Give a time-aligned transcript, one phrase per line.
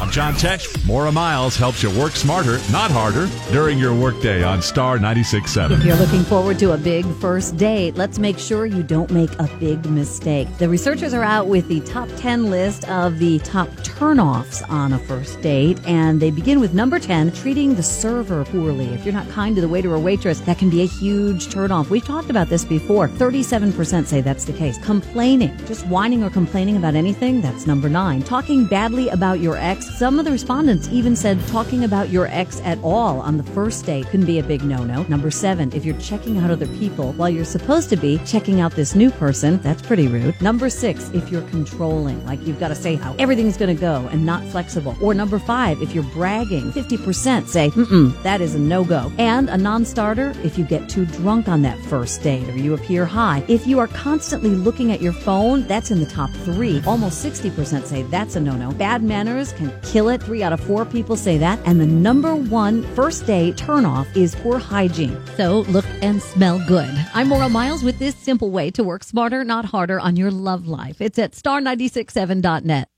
[0.00, 0.86] I'm John Tesh.
[0.86, 5.72] Maura Miles helps you work smarter, not harder, during your workday on Star 96.7.
[5.72, 9.30] If you're looking forward to a big first date, let's make sure you don't make
[9.38, 10.48] a big mistake.
[10.56, 14.98] The researchers are out with the top 10 list of the top turnoffs on a
[15.00, 18.86] first date, and they begin with number 10, treating the server poorly.
[18.86, 21.90] If you're not kind to the waiter or waitress, that can be a huge turnoff.
[21.90, 23.08] We've talked about this before.
[23.08, 24.78] 37% say that's the case.
[24.78, 28.22] Complaining, just whining or complaining about anything, that's number 9.
[28.22, 32.60] Talking badly about your ex, some of the respondents even said talking about your ex
[32.62, 35.02] at all on the first date can be a big no no.
[35.04, 38.72] Number seven, if you're checking out other people while you're supposed to be checking out
[38.72, 40.40] this new person, that's pretty rude.
[40.40, 44.08] Number six, if you're controlling, like you've got to say how everything's going to go
[44.10, 44.96] and not flexible.
[45.02, 49.10] Or number five, if you're bragging, 50% say, mm that is a no go.
[49.18, 52.74] And a non starter, if you get too drunk on that first date or you
[52.74, 53.44] appear high.
[53.48, 56.82] If you are constantly looking at your phone, that's in the top three.
[56.86, 58.72] Almost 60% say that's a no no.
[58.72, 60.22] Bad manners can kill it.
[60.22, 61.58] Three out of four people say that.
[61.64, 65.18] And the number one first day turnoff is poor hygiene.
[65.36, 66.90] So look and smell good.
[67.14, 70.66] I'm Maura Miles with this simple way to work smarter, not harder on your love
[70.66, 71.00] life.
[71.00, 72.90] It's at star967.net.